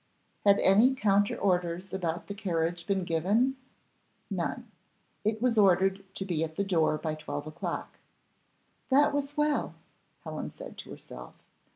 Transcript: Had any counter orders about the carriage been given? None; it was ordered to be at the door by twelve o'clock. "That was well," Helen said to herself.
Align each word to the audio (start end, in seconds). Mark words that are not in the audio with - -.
Had 0.43 0.59
any 0.61 0.95
counter 0.95 1.37
orders 1.37 1.93
about 1.93 2.25
the 2.25 2.33
carriage 2.33 2.87
been 2.87 3.03
given? 3.03 3.55
None; 4.31 4.71
it 5.23 5.43
was 5.43 5.59
ordered 5.59 6.03
to 6.15 6.25
be 6.25 6.43
at 6.43 6.55
the 6.55 6.63
door 6.63 6.97
by 6.97 7.13
twelve 7.13 7.45
o'clock. 7.45 7.99
"That 8.89 9.13
was 9.13 9.37
well," 9.37 9.75
Helen 10.23 10.49
said 10.49 10.75
to 10.79 10.89
herself. 10.89 11.35